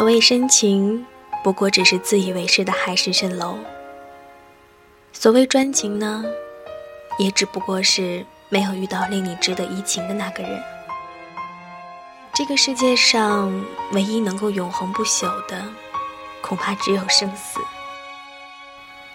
[0.00, 1.04] 所谓深情，
[1.44, 3.58] 不过只是自以为是的海市蜃楼；
[5.12, 6.24] 所谓专情呢，
[7.18, 10.58] 也只不过是没有遇到令你值得移情的那个人。
[12.32, 13.52] 这个世界上
[13.92, 15.62] 唯一能够永恒不朽的，
[16.40, 17.60] 恐怕只有生死，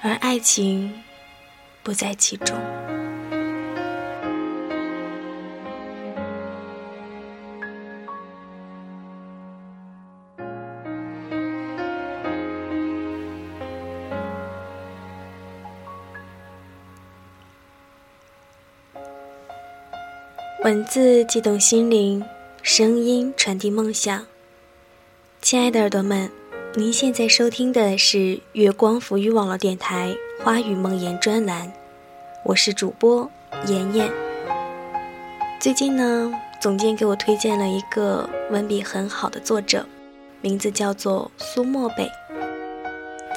[0.04, 1.02] 而爱情
[1.82, 2.56] 不在其中。
[20.66, 22.26] 文字激动心灵，
[22.64, 24.26] 声音传递梦想。
[25.40, 26.28] 亲爱的耳朵们，
[26.74, 31.72] 您现在收听的是月光浮语网络电台《花语梦言》专栏，
[32.44, 33.30] 我是主播
[33.68, 34.12] 妍妍。
[35.60, 39.86] 最近呢，总监给我推荐了一个文笔很好的作者，
[40.42, 42.10] 名字叫做苏墨北。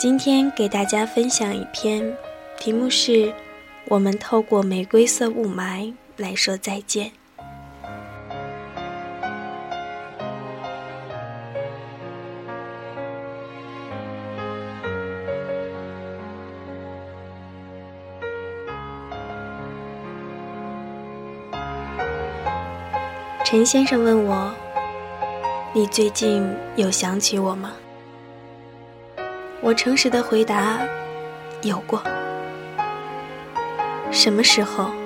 [0.01, 2.17] 今天给大家分享一篇，
[2.59, 3.27] 题目是
[3.85, 7.07] 《我们透过玫瑰色雾霾来说再见》。
[23.45, 24.53] 陈先生问我
[25.73, 26.47] ：“你最近
[26.77, 27.73] 有想起我吗？”
[29.63, 30.81] 我诚实的回答
[31.63, 32.03] ：“有过。”
[34.13, 34.98] 什么时候？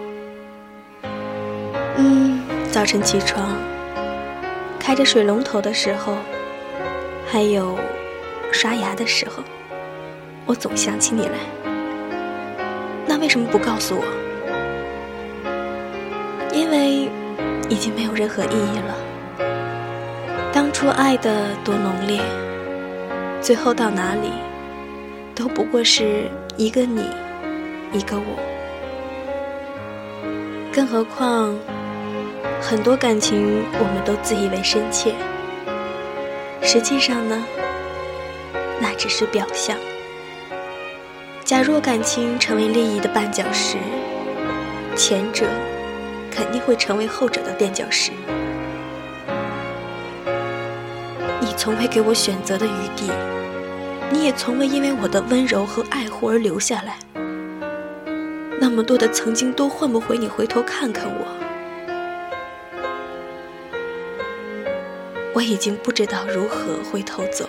[1.97, 2.41] 嗯，
[2.71, 3.57] 早晨起床，
[4.79, 6.17] 开着水龙头的时候，
[7.27, 7.79] 还有
[8.53, 9.43] 刷牙的时候，
[10.47, 11.39] 我总想起你来。
[13.07, 14.05] 那为什么不告诉我？
[16.52, 17.08] 因为。
[17.69, 18.95] 已经没有任何意义了。
[20.52, 22.20] 当初爱的多浓烈，
[23.41, 24.31] 最后到哪里，
[25.35, 27.08] 都不过是一个你，
[27.91, 28.39] 一个我。
[30.70, 31.57] 更何况，
[32.62, 35.14] 很多感情我们都自以为深切，
[36.62, 37.45] 实际上呢，
[38.80, 39.77] 那只是表象。
[41.45, 43.77] 假若感情成为利益的绊脚石，
[44.96, 45.46] 前者。
[46.34, 48.11] 肯定会成为后者的垫脚石。
[51.40, 53.12] 你从未给我选择的余地，
[54.11, 56.96] 你也从未因为我的温柔和爱护而留下来。
[58.58, 61.52] 那么多的曾经都换不回你回头看看我。
[65.35, 67.48] 我已经不知道如何回头走。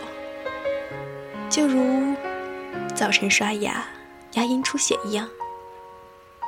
[1.49, 2.15] 就如
[2.95, 3.85] 早晨刷牙，
[4.33, 5.29] 牙龈出血一样，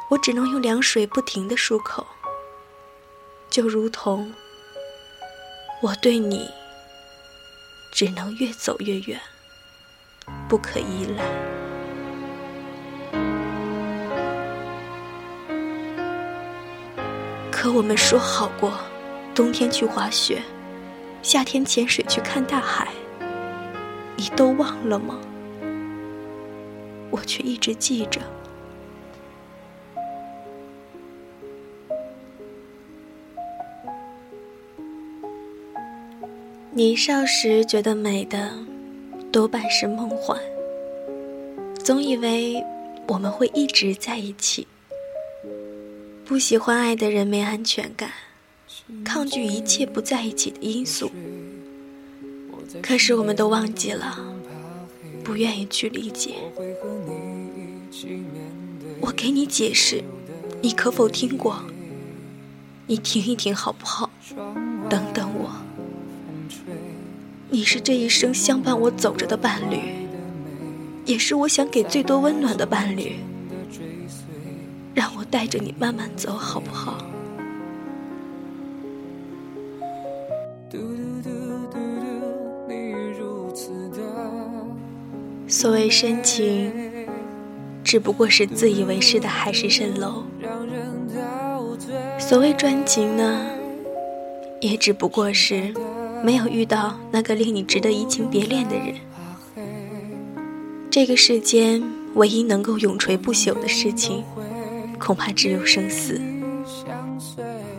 [0.09, 2.06] 我只能用凉水不停的漱口。
[3.50, 4.34] 就如同
[5.81, 6.50] 我对你，
[7.91, 9.19] 只能越走越远，
[10.50, 11.23] 不可依赖。
[17.52, 18.73] 可我们说好过，
[19.34, 20.41] 冬天去滑雪，
[21.25, 22.87] 夏天潜水去看大海，
[24.15, 25.19] 你都忘了吗？
[27.09, 28.21] 我却一直记着。
[36.69, 38.51] 年少时觉得美的，
[39.31, 40.39] 多半是梦幻。
[41.83, 42.63] 总以为
[43.07, 44.67] 我们会一直在一起。
[46.23, 48.11] 不喜欢爱的人没安全感，
[49.03, 51.12] 抗拒一切不在一起的因素。
[52.81, 54.18] 可是我们都忘记了，
[55.23, 56.35] 不愿意去理解。
[59.01, 60.03] 我给你解释，
[60.62, 61.63] 你可否听过？
[62.88, 64.09] 你停一停好不好？
[64.90, 65.52] 等等我。
[67.49, 69.79] 你是这一生相伴我走着的伴侣，
[71.05, 73.16] 也是我想给最多温暖的伴侣。
[74.93, 77.05] 让我带着你慢慢走，好不好？
[85.66, 86.72] 所谓深情，
[87.84, 90.22] 只不过是自以为是的海市蜃楼；
[92.20, 93.47] 所谓专情呢，
[94.62, 95.73] 也只不过是……
[96.23, 98.94] 没有遇到那个令你值得移情别恋的人，
[100.91, 101.82] 这个世间
[102.14, 104.23] 唯一能够永垂不朽的事情，
[105.00, 106.22] 恐怕只有生死，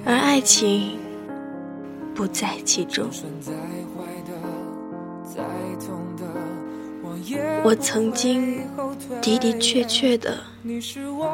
[0.04, 0.98] 而爱情
[2.16, 3.08] 不在其中。
[7.62, 8.60] 我曾经
[9.20, 10.38] 的的确确的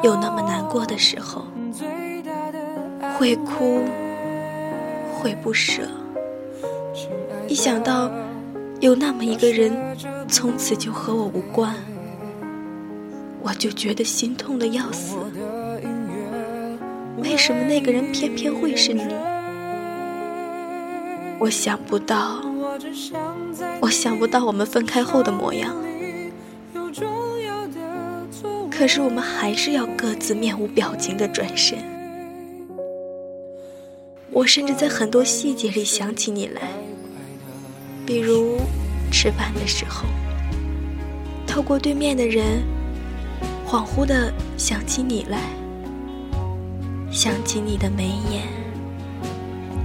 [0.03, 1.45] 有那么难过的时候，
[3.17, 3.81] 会哭，
[5.13, 5.83] 会不舍。
[7.47, 8.09] 一想到
[8.79, 9.71] 有那么一个人
[10.27, 11.75] 从此就和我无关，
[13.41, 15.15] 我就觉得心痛的要死。
[17.17, 19.03] 为什么那个人偏偏会是你？
[21.39, 22.41] 我想不到，
[23.81, 25.75] 我想不到我们分开后的模样。
[28.71, 31.77] 可是我们还是要各自面无表情的转身。
[34.31, 36.61] 我甚至在很多细节里想起你来，
[38.05, 38.57] 比如
[39.11, 40.05] 吃饭的时候，
[41.45, 42.63] 透过对面的人，
[43.67, 45.39] 恍惚的想起你来，
[47.11, 48.47] 想起你的眉眼，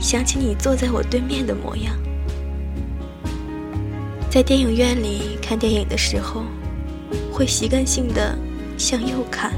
[0.00, 1.94] 想起你坐在我对面的模样。
[4.30, 6.44] 在电影院里看电影的时候，
[7.32, 8.36] 会习惯性的
[8.76, 9.52] 向右看，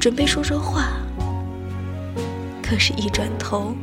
[0.00, 0.94] 准备说说话。
[2.62, 3.74] 可是，一转头，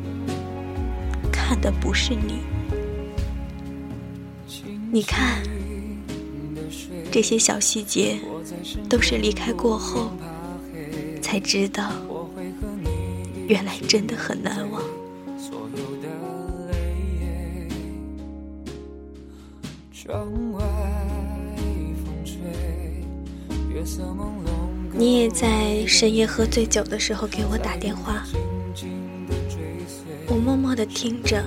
[1.32, 2.40] 看的不是你。
[4.92, 5.44] 你看，
[7.12, 8.18] 这些小细节，
[8.90, 10.12] 都是离开过后
[11.22, 11.92] 才知道，
[13.48, 14.68] 原来真的很难
[25.00, 28.22] 你也在深夜喝醉酒的时候给我打电话。
[30.28, 31.42] 我默默的听着，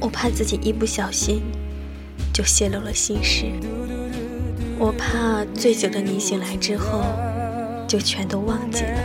[0.00, 1.42] 我怕自己一不小心
[2.32, 3.46] 就泄露了心事，
[4.78, 7.02] 我怕醉酒的你醒来之后
[7.88, 9.00] 就全都忘记了，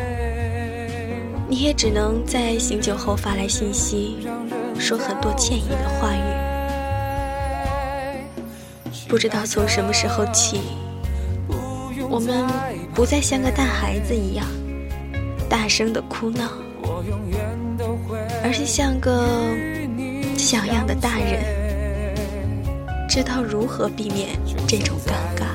[1.49, 4.27] 你也只能在醒酒后发来信息，
[4.77, 6.21] 说很多歉意的话语。
[9.09, 10.61] 不知道从什么时候起，
[12.07, 12.45] 我们
[12.93, 14.45] 不再像个大孩子一样
[15.49, 16.49] 大声的哭闹。
[18.43, 19.25] 而是像个
[20.37, 21.43] 像样的大人，
[23.07, 24.29] 知道如何避免
[24.67, 25.45] 这种尴尬。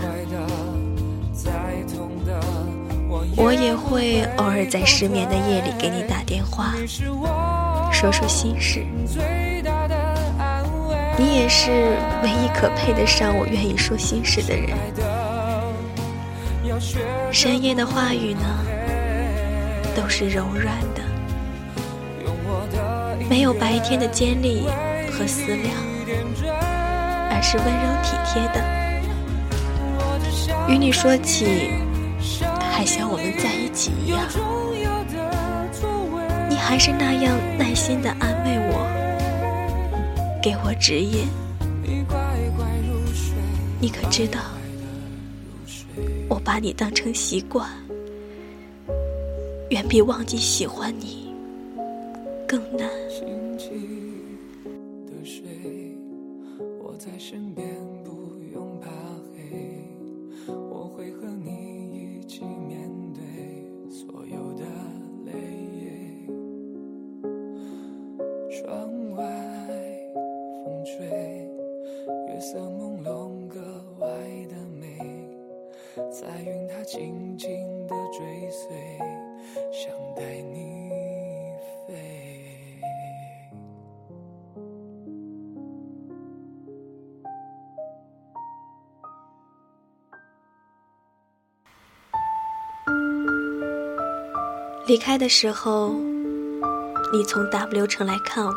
[3.36, 6.74] 我也会偶尔在失眠的夜里给你打电话，
[7.92, 8.84] 说说心事。
[11.18, 11.70] 你也是
[12.22, 14.76] 唯一可配得上我愿意说心事的人。
[17.36, 18.40] 深夜的话语呢，
[19.94, 21.02] 都是柔软的。
[23.28, 24.62] 没有白天的尖利
[25.12, 25.74] 和思量，
[27.30, 28.64] 而是温柔体贴的。
[30.66, 31.72] 与你说起，
[32.70, 34.18] 还像我们在一起一样。
[36.48, 38.80] 你还是那样耐心的安慰我，
[40.42, 41.28] 给我指引。
[43.78, 44.40] 你可知道，
[46.28, 47.68] 我把你当成习惯，
[49.70, 51.32] 远比忘记喜欢你。
[52.46, 52.90] 更难。
[53.08, 53.26] 轻
[53.56, 54.28] 轻
[55.06, 55.44] 的睡，
[56.82, 57.10] 我在
[76.10, 77.48] 在云它静静
[77.86, 78.70] 的追随，
[79.72, 80.22] 想带
[80.52, 80.90] 你
[81.86, 81.94] 飞。
[94.86, 95.94] 离开的时候，
[97.12, 98.54] 你从 W 城来看我。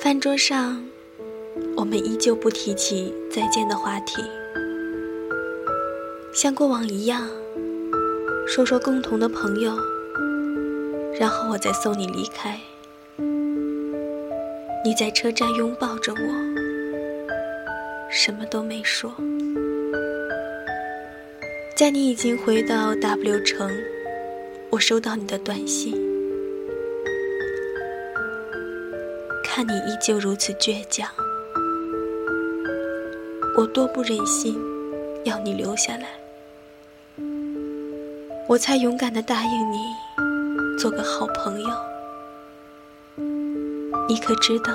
[0.00, 0.82] 饭桌上，
[1.76, 4.22] 我们依旧不提起再见的话题，
[6.40, 7.28] 像过往一样，
[8.46, 9.76] 说说共同的朋友，
[11.18, 12.56] 然后我再送你离开。
[14.84, 16.18] 你在车站拥抱着我，
[18.08, 19.12] 什么都没说。
[21.76, 23.68] 在你已经回到 W 城。
[24.70, 25.92] 我收到你的短信，
[29.42, 31.10] 看你依旧如此倔强，
[33.56, 34.56] 我多不忍心
[35.24, 36.17] 要你留下来，
[38.48, 39.94] 我才勇敢的答应你
[40.78, 41.68] 做个好朋友。
[44.08, 44.72] 你可知道，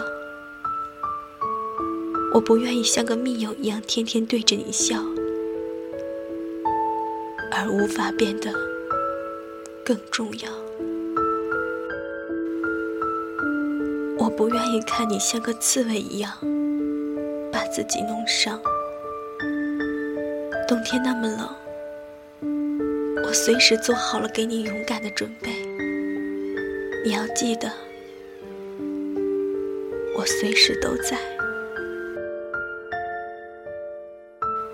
[2.36, 4.98] 我不愿意像个密友一样天天对着你笑，
[7.52, 8.54] 而无法变得。
[9.84, 10.52] 更重要，
[14.20, 16.32] 我不愿意看你像个刺猬一样
[17.52, 18.62] 把自己弄伤。
[20.68, 21.50] 冬天那么冷，
[23.34, 25.50] 我随时做好了给你勇敢的准备。
[27.04, 27.68] 你要记得，
[30.16, 31.18] 我随时都在。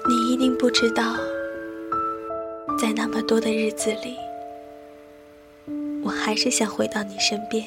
[0.09, 1.15] 你一定不知道，
[2.77, 4.17] 在那么多的日子里，
[6.03, 7.65] 我还是想回到你身边，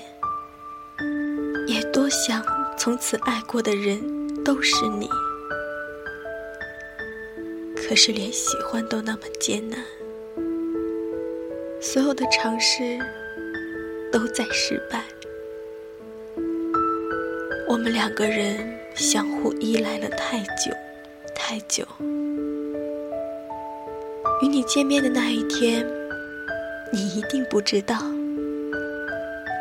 [1.66, 2.44] 也多想
[2.76, 3.98] 从此爱过的人
[4.44, 5.08] 都是你。
[7.76, 9.82] 可是连喜欢都那么艰难，
[11.82, 12.96] 所有的尝试
[14.12, 15.02] 都在失败。
[17.68, 20.72] 我们两个人相互依赖了太久，
[21.34, 21.84] 太久。
[24.42, 25.84] 与你见面的那一天，
[26.92, 27.98] 你一定不知道。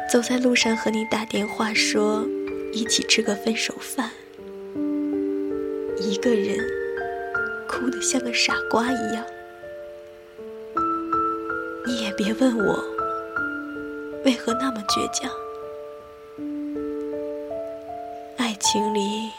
[0.08, 2.24] 走在路上和你打电话说
[2.72, 4.12] 一起吃个分手饭，
[5.98, 6.60] 一个人
[7.68, 9.25] 哭得像个傻瓜一样。
[12.24, 12.80] 别问我
[14.24, 15.28] 为何那么倔强。
[18.38, 19.32] 爱情里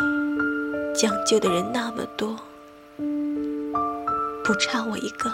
[0.93, 2.37] 讲究的人那么多，
[4.43, 5.33] 不差我一个。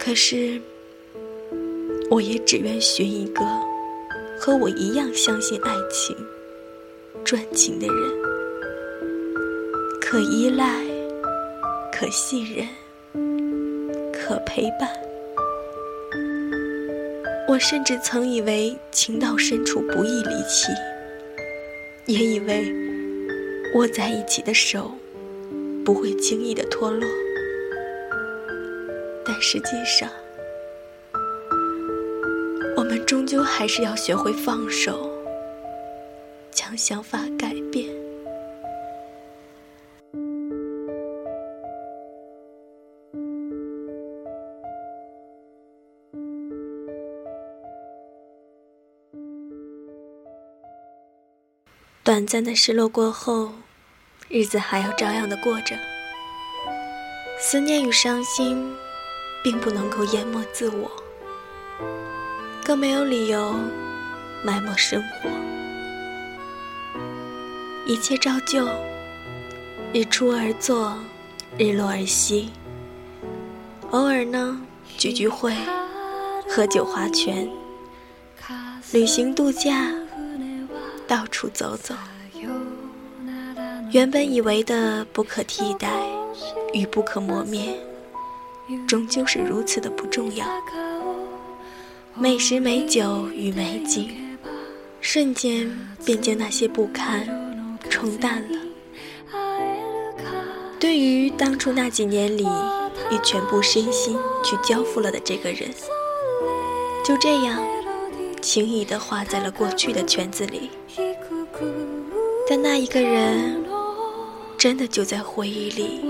[0.00, 0.60] 可是，
[2.10, 3.44] 我也只愿寻一个
[4.40, 6.16] 和我一样相信爱情、
[7.24, 7.96] 专情的人，
[10.00, 10.84] 可依赖、
[11.92, 12.66] 可信任、
[14.28, 14.90] 可陪伴。
[17.48, 20.70] 我甚至曾以为情到深处不易离弃。
[22.04, 22.72] 也以为
[23.74, 24.92] 握在一起的手
[25.84, 27.06] 不会轻易的脱落，
[29.26, 30.08] 但实际上，
[32.76, 35.10] 我们终究还是要学会放手，
[36.50, 37.18] 将想法
[52.08, 53.52] 短暂的失落过后，
[54.30, 55.76] 日子还要照样的过着。
[57.38, 58.74] 思念与伤心，
[59.44, 60.90] 并不能够淹没自我，
[62.64, 63.54] 更没有理由
[64.42, 65.28] 埋没生活。
[67.84, 68.66] 一切照旧，
[69.92, 70.96] 日出而作，
[71.58, 72.48] 日落而息。
[73.90, 74.58] 偶尔呢，
[74.96, 75.54] 聚聚会，
[76.48, 77.46] 喝酒划拳，
[78.92, 79.92] 旅行度假。
[81.08, 81.94] 到处走走，
[83.90, 85.88] 原本以为的不可替代
[86.74, 87.74] 与不可磨灭，
[88.86, 90.46] 终究是如此的不重要。
[92.14, 94.36] 美食美酒与美景，
[95.00, 95.74] 瞬间
[96.04, 97.26] 便将那些不堪
[97.88, 98.58] 冲淡了。
[100.78, 102.46] 对于当初那几年里，
[103.10, 105.70] 你全部身心去交付了的这个人，
[107.02, 107.77] 就这样。
[108.40, 110.70] 轻易地画在了过去的圈子里，
[112.48, 113.64] 但那一个人，
[114.56, 116.04] 真的就在回忆里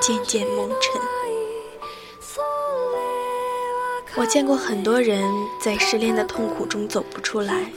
[0.00, 1.00] 渐渐蒙尘。
[4.16, 5.22] 我见过很多人
[5.60, 7.70] 在失恋的痛苦中走不出来，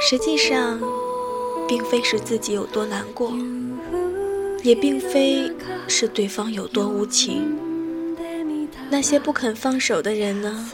[0.00, 0.78] 实际上，
[1.66, 3.32] 并非是自己有多难过，
[4.62, 5.50] 也并非
[5.88, 7.58] 是对方有多无情。
[8.90, 10.70] 那些不肯放手的人呢？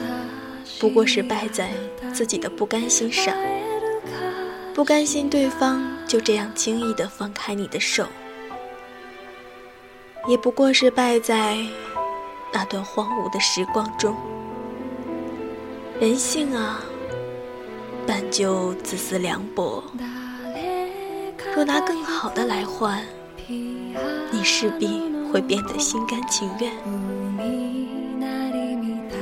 [0.81, 1.71] 不过是败在
[2.11, 3.37] 自己的不甘心上，
[4.75, 8.07] 不甘心对方就这样轻易的放开你的手，
[10.27, 11.59] 也不过是败在
[12.51, 14.17] 那段荒芜的时光中。
[16.01, 16.81] 人性啊，
[18.07, 19.85] 本就自私凉薄，
[21.55, 23.05] 若拿更好的来换，
[23.47, 26.73] 你势必会变得心甘情愿。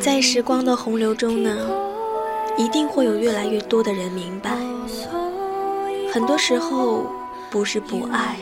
[0.09, 1.71] 在时光的洪流中呢，
[2.57, 4.57] 一定会有越来越多的人明白，
[6.11, 7.05] 很多时候
[7.51, 8.39] 不是不爱，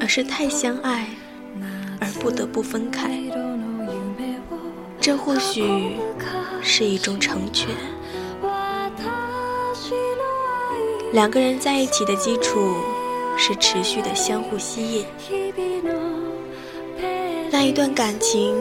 [0.00, 1.06] 而是太相爱
[2.00, 3.16] 而不得不分开。
[5.00, 6.00] 这或许
[6.60, 7.70] 是一种成全。
[11.12, 12.74] 两个人在一起的基础
[13.36, 15.06] 是持续的相互吸引，
[17.52, 18.52] 那一段感情。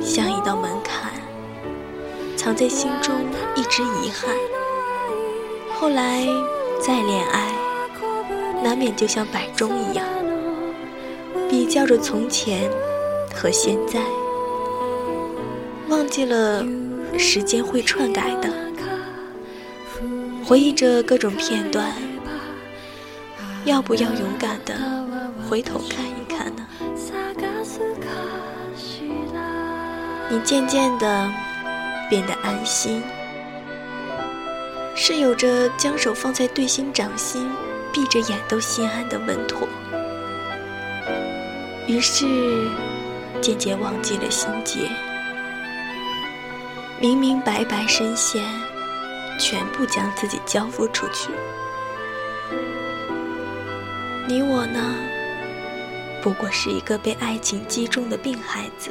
[0.00, 0.70] 像一道门，
[2.48, 3.14] 藏在心中
[3.56, 4.34] 一直遗憾。
[5.78, 6.26] 后来
[6.80, 7.52] 再恋爱，
[8.64, 10.06] 难免就像摆钟一样，
[11.50, 12.70] 比较着从前
[13.34, 14.00] 和现在，
[15.90, 16.64] 忘记了
[17.18, 18.48] 时间会篡改的，
[20.42, 21.92] 回忆着各种片段，
[23.66, 24.74] 要不要勇敢的
[25.50, 26.66] 回头看一看呢？
[30.30, 31.30] 你渐渐的
[32.08, 33.02] 变得安心，
[34.94, 37.50] 是有着将手放在对心掌心，
[37.92, 39.68] 闭着眼都心安的稳妥。
[41.86, 42.26] 于是，
[43.40, 44.88] 渐渐忘记了心结，
[47.00, 48.44] 明明白白深陷，
[49.38, 51.30] 全部将自己交付出去。
[54.26, 54.94] 你我呢，
[56.20, 58.90] 不过是一个被爱情击中的病孩子，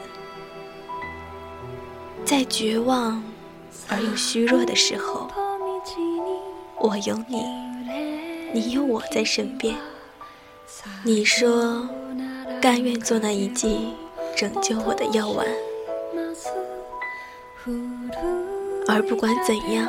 [2.27, 3.23] 在绝望
[3.87, 5.29] 而又虚弱的时候，
[6.77, 7.41] 我有你，
[8.53, 9.73] 你有我在身边。
[11.05, 11.87] 你说。
[12.59, 13.93] 甘愿做那一剂
[14.35, 15.45] 拯救我的药丸，
[18.87, 19.87] 而不管怎样，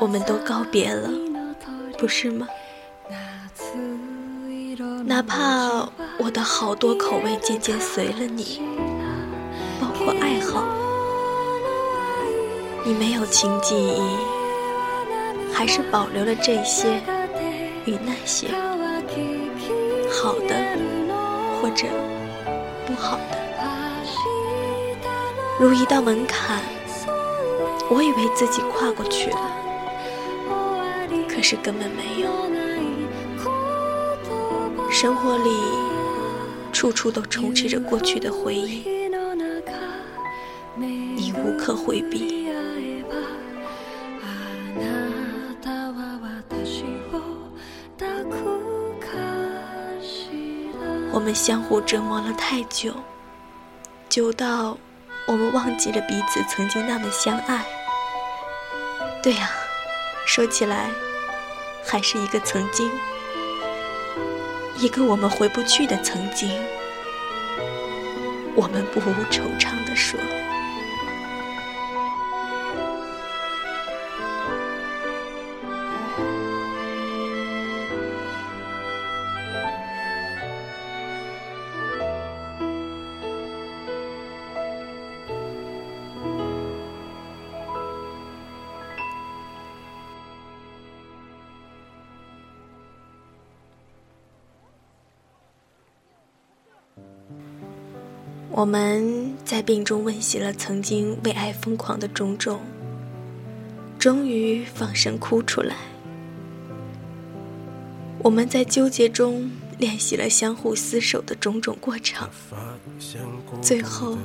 [0.00, 1.10] 我们都告别了，
[1.98, 2.46] 不是吗？
[5.04, 8.62] 哪怕我的好多口味渐渐随了你，
[9.98, 10.64] 或爱好，
[12.84, 14.00] 你没有情记忆，
[15.52, 17.00] 还是保留了这些
[17.84, 18.48] 与那些
[20.10, 20.56] 好的。
[21.60, 21.86] 或者
[22.86, 23.36] 不好的，
[25.58, 26.62] 如一道门槛，
[27.90, 29.40] 我以为自己跨过去了，
[31.28, 32.28] 可是根本没有。
[34.88, 35.50] 生活里
[36.72, 38.84] 处处都充斥着过去的回忆，
[41.68, 42.48] 可回避。
[51.12, 52.94] 我们相互折磨了太久，
[54.08, 54.78] 久到
[55.26, 57.66] 我们忘记了彼此曾经那么相爱。
[59.22, 59.50] 对呀，
[60.24, 60.88] 说起来，
[61.84, 62.90] 还是一个曾经，
[64.78, 66.48] 一个我们回不去的曾经。
[68.54, 70.18] 我们不无惆怅地说。
[98.58, 102.58] 我们在病中温习了曾经为爱疯狂的种种，
[104.00, 105.76] 终于放声哭出来。
[108.18, 112.28] 我们在纠结中练习了相互厮守的种种过程，
[113.62, 114.18] 最后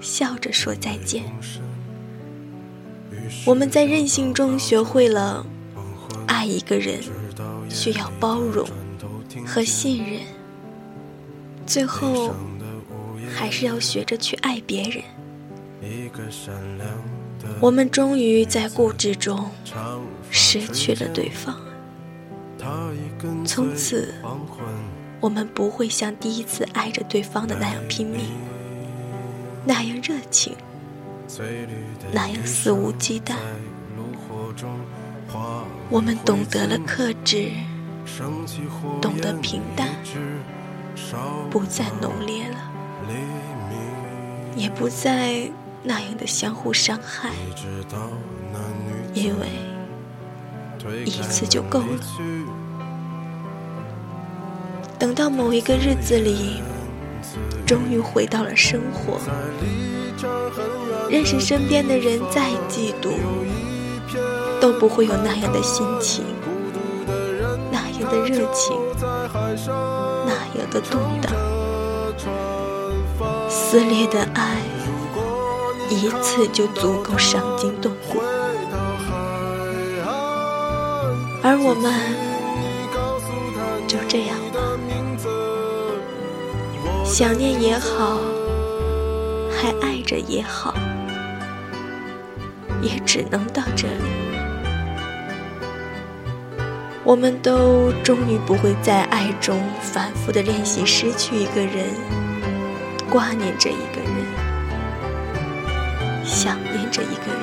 [0.00, 1.22] 笑着说再见。
[3.44, 5.46] 我们在任性中学会了
[6.26, 7.00] 爱一个人
[7.70, 8.68] 需要包容
[9.46, 10.22] 和信任，
[11.64, 12.34] 最后。
[13.34, 15.02] 还是要学着去爱别人。
[17.60, 19.50] 我们终于在固执中
[20.30, 21.56] 失去了对方，
[23.46, 24.12] 从此
[25.20, 28.26] 我们不会像第一次爱着对方的那样拼命，
[29.64, 30.56] 那样热情，
[32.12, 33.34] 那样肆无忌惮。
[35.90, 37.50] 我们懂得了克制，
[39.00, 39.88] 懂得平淡，
[41.50, 42.67] 不再浓烈了。
[44.56, 45.48] 也不再
[45.82, 47.30] 那样的相互伤害，
[49.14, 49.46] 因为
[51.04, 51.86] 一次就够了。
[54.98, 56.60] 等到某一个日子里，
[57.64, 59.20] 终于回到了生活，
[61.08, 63.12] 认识身边的人再嫉妒，
[64.60, 66.24] 都不会有那样的心情，
[67.70, 68.76] 那样的热情，
[70.26, 71.32] 那样的动荡。
[73.48, 74.58] 撕裂的爱，
[75.88, 78.20] 一次就足够伤筋动骨，
[81.42, 81.92] 而我们
[83.86, 84.60] 就这样吧，
[87.04, 88.18] 想念也好，
[89.50, 90.74] 还爱着也好，
[92.82, 94.04] 也只能到这里。
[97.02, 101.86] 我们都终于不会在爱中反复的练习失去一个人。
[103.10, 104.12] 挂念着一个人，
[106.24, 107.42] 想念着一个人，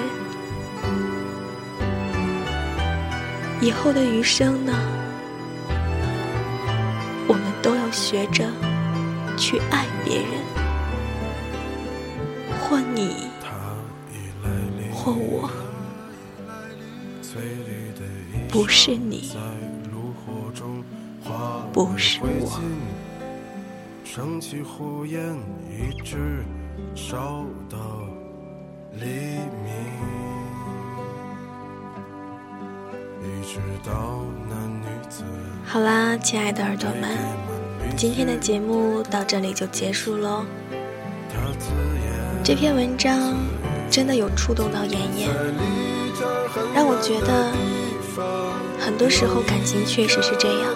[3.59, 4.73] 以后的余生呢？
[7.27, 8.47] 我们都要学着
[9.35, 10.29] 去爱别人，
[12.59, 13.27] 或你，
[14.93, 15.49] 或我，
[18.49, 19.31] 不是你，
[21.73, 22.61] 不是我。
[24.15, 25.19] 升起火焰，
[25.69, 26.41] 一直
[26.95, 27.77] 烧到
[28.93, 29.07] 黎
[29.61, 29.73] 明。
[35.65, 37.17] 好啦，亲爱的耳朵们，
[37.97, 40.45] 今天的节目到这里就结束喽。
[42.41, 43.35] 这篇文章
[43.91, 45.29] 真的有触动到妍妍，
[46.73, 47.51] 让我觉得
[48.79, 50.73] 很多时候感情确实是这样，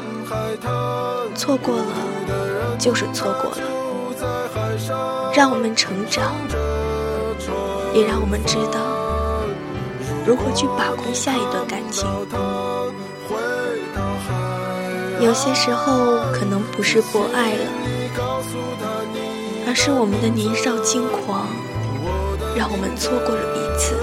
[1.34, 2.48] 错过了
[2.79, 3.57] 就是错过了，
[5.35, 6.33] 让我们成长，
[7.93, 8.79] 也让我们知道
[10.25, 12.07] 如何去把控下一段感情。
[15.19, 17.65] 有些时候可能不是不爱了，
[19.67, 21.45] 而是我们的年少轻狂，
[22.55, 23.99] 让我们错过了彼此。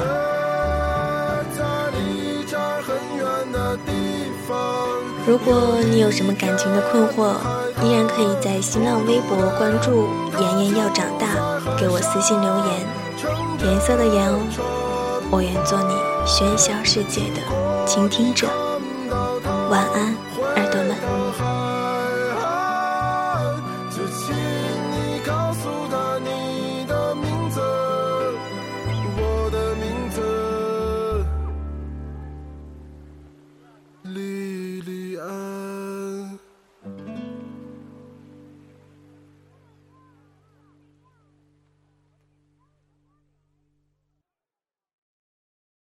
[5.27, 7.35] 如果你有什么感情的困惑，
[7.83, 10.07] 依然可以在新浪微博关注
[10.41, 11.27] “妍妍要长大”，
[11.77, 12.67] 给我私信留言。
[13.65, 14.39] 颜色的颜哦，
[15.33, 18.47] 我愿做你喧嚣世界的倾听者。
[19.69, 20.15] 晚安。